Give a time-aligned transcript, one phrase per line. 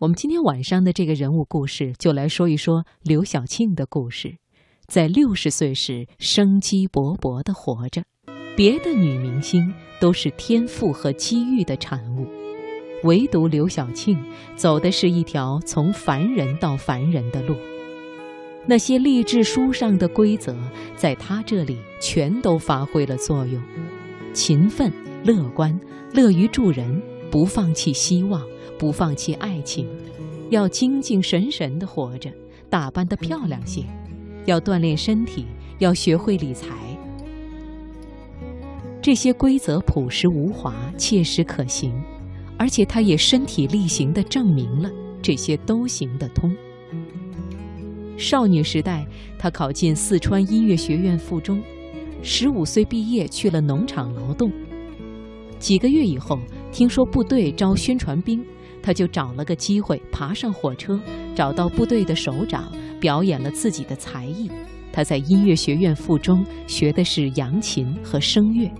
[0.00, 4.38] 我们今天晚上的这个人物故事，就来说一说刘晓庆的故事。
[4.86, 8.02] 在六十岁时，生机勃勃地活着。
[8.56, 12.26] 别的女明星都是天赋和机遇的产物，
[13.04, 14.18] 唯独刘晓庆
[14.56, 17.54] 走的是一条从凡人到凡人的路。
[18.66, 20.56] 那些励志书上的规则，
[20.96, 23.62] 在她这里全都发挥了作用：
[24.32, 24.90] 勤奋、
[25.22, 25.78] 乐观、
[26.14, 28.42] 乐于助人，不放弃希望。
[28.80, 29.86] 不放弃爱情，
[30.48, 32.32] 要精精神神的活着，
[32.70, 33.84] 打扮得漂亮些，
[34.46, 35.44] 要锻炼身体，
[35.80, 36.68] 要学会理财。
[39.02, 41.92] 这些规则朴实无华，切实可行，
[42.56, 44.90] 而且他也身体力行地证明了
[45.20, 46.50] 这些都行得通。
[48.16, 49.06] 少女时代，
[49.38, 51.62] 她考进四川音乐学院附中，
[52.22, 54.50] 十五岁毕业去了农场劳动。
[55.58, 56.38] 几个月以后，
[56.72, 58.44] 听说部队招宣传兵。
[58.82, 60.98] 他就找了个机会爬上火车，
[61.34, 64.50] 找到部队的首长，表演了自己的才艺。
[64.90, 68.70] 他在音乐学院附中学的是扬琴和声乐。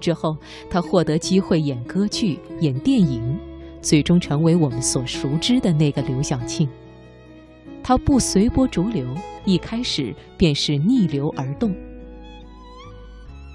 [0.00, 0.34] 之后，
[0.70, 3.38] 他获得机会演歌剧、演电影，
[3.82, 6.66] 最终成为我们所熟知的那个刘晓庆。
[7.82, 9.06] 他不随波逐流，
[9.44, 11.74] 一开始便是逆流而动。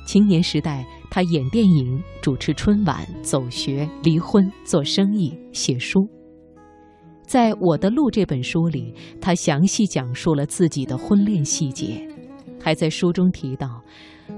[0.07, 0.85] 青年时代，
[1.17, 6.07] 他演电影、主持春晚、走学、离婚、做生意、写书。
[7.25, 12.07] 在《我的路》这本书里，他详细讲述了自己的婚恋细节，
[12.61, 13.81] 还在书中提到，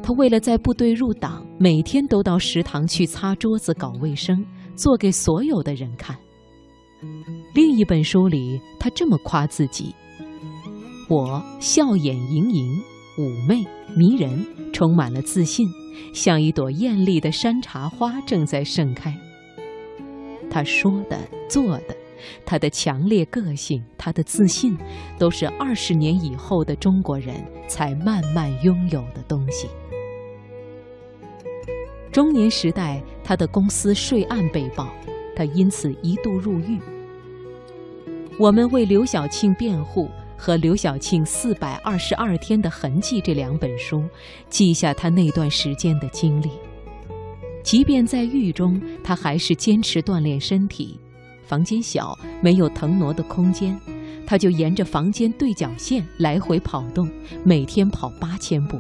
[0.02, 4.42] 他为了在部队入党，每天都到食堂去擦桌子、搞卫生，
[4.74, 6.18] 做给所有的人看。
[7.54, 9.94] 另一本书里，他这么夸自己
[11.12, 12.82] ：“我笑眼盈盈。”
[13.20, 13.66] 妩媚
[13.98, 15.68] 迷人，充满了自信，
[16.14, 19.16] 像一朵艳丽的山茶花正在盛开。
[20.50, 21.96] 他说的、做的，
[22.46, 24.78] 他的强烈个性，他的自信，
[25.18, 27.36] 都是二十年以后的中国人
[27.68, 29.68] 才慢慢拥有的东西。
[32.12, 34.88] 中年时代，他的公司税案被曝，
[35.36, 36.80] 他因此一度入狱。
[38.40, 40.10] 我们为刘晓庆辩护。
[40.40, 44.06] 和刘晓庆四百二十二天的痕迹这两本书，
[44.50, 46.50] 记下他那段时间的经历。
[47.62, 50.98] 即便在狱中，他还是坚持锻炼身体。
[51.44, 53.78] 房间小，没有腾挪的空间，
[54.26, 57.12] 他就沿着房间对角线来回跑动，
[57.44, 58.80] 每天跑八千步。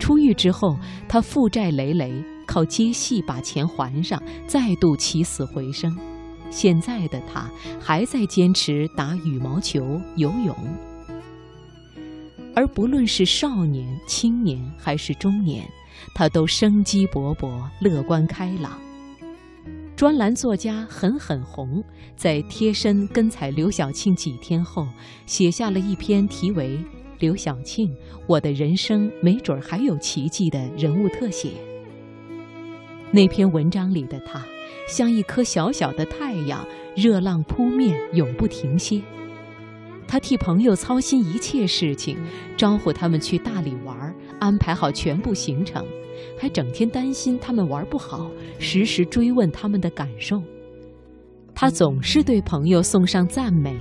[0.00, 0.76] 出狱之后，
[1.08, 2.12] 他负债累累，
[2.46, 5.96] 靠接戏把钱还上，再度起死回生。
[6.52, 10.54] 现在的他还在坚持打羽毛球、游泳，
[12.54, 15.66] 而不论是少年、青年还是中年，
[16.14, 18.78] 他都生机勃勃、乐观开朗。
[19.96, 21.82] 专栏作家狠狠红
[22.16, 24.86] 在贴身跟采刘晓庆几天后，
[25.24, 26.76] 写下了一篇题为
[27.18, 27.96] 《刘晓庆：
[28.26, 31.52] 我的人生没准还有奇迹》的人物特写。
[33.12, 34.44] 那篇文章里的他。
[34.88, 39.00] 像一颗小小的太阳，热浪扑面，永不停歇。
[40.08, 42.18] 他替朋友操心一切事情，
[42.56, 45.86] 招呼他们去大理玩，安排好全部行程，
[46.38, 50.42] 还整天担心他们玩不好，时时追问他们的感受。
[51.54, 53.78] 他总是对朋友送上赞美，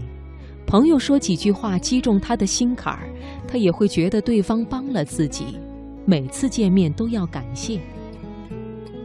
[0.68, 3.10] 朋友说几句话击中他的心坎儿，
[3.48, 5.58] 他也会觉得对方帮了自己，
[6.06, 7.80] 每次见面都要感谢。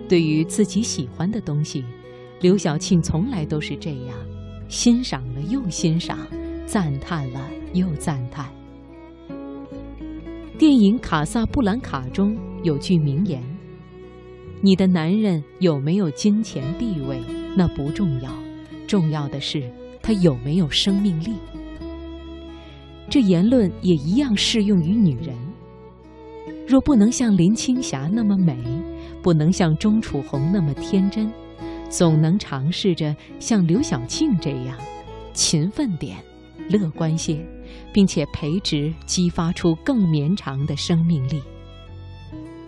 [0.09, 1.85] 对于自己喜欢的东西，
[2.41, 4.17] 刘晓庆从来都是这样：
[4.69, 6.19] 欣赏了又欣赏，
[6.65, 7.41] 赞叹了
[7.73, 8.47] 又赞叹。
[10.59, 13.43] 电影《卡萨布兰卡》中有句名言
[14.63, 17.21] ：“你的男人有没有金钱地位，
[17.57, 18.33] 那不重要，
[18.87, 21.35] 重要的是他有没有生命力。”
[23.11, 25.37] 这言论也一样适用于女人。
[26.67, 28.59] 若不能像林青霞那么美，
[29.27, 31.29] 不能像钟楚红那么天真，
[31.91, 34.79] 总能尝试着像刘晓庆这样
[35.33, 36.17] 勤奋点、
[36.71, 37.45] 乐观些，
[37.93, 41.43] 并且培植、激发出更绵长的生命力。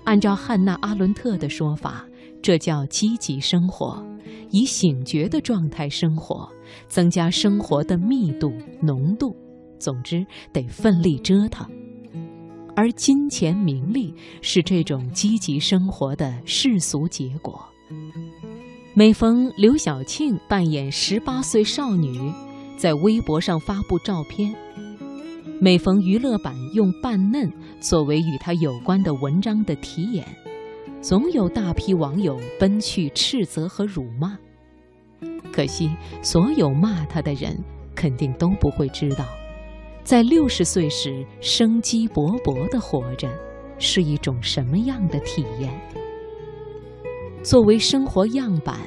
[0.03, 2.05] 按照汉娜·阿伦特的说法，
[2.43, 4.05] 这叫积极生活，
[4.51, 6.51] 以醒觉的状态生活，
[6.89, 8.53] 增加生活的密度、
[8.83, 9.33] 浓度。
[9.79, 11.65] 总之，得奋力折腾。
[12.79, 17.61] 而金钱名利是这种积极生活的世俗结果。
[18.95, 22.33] 每逢刘晓庆扮演十八岁少女，
[22.77, 24.55] 在微博上发布照片；
[25.61, 30.25] 每逢娱乐版用扮嫩作为与她有关的文章的题眼，
[31.03, 34.39] 总有大批网友奔去斥责和辱骂。
[35.53, 35.91] 可惜，
[36.23, 37.59] 所有骂他的人
[37.97, 39.27] 肯定都不会知道，
[40.09, 43.29] 在六十岁时生机勃勃地活着，
[43.79, 45.71] 是一种什么样的体验。
[47.43, 48.79] 作为生活样板，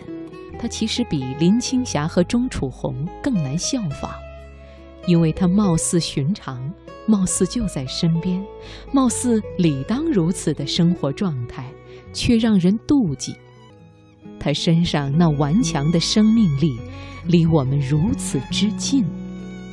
[0.57, 4.09] 他其实比林青霞和钟楚红更难效仿，
[5.05, 6.73] 因为他貌似寻常，
[7.05, 8.43] 貌似就在身边，
[8.91, 11.71] 貌似理当如此的生活状态，
[12.11, 13.35] 却让人妒忌。
[14.39, 16.79] 他身上那顽强的生命力，
[17.27, 19.05] 离我们如此之近，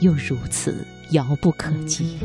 [0.02, 2.19] 又如此遥不可及。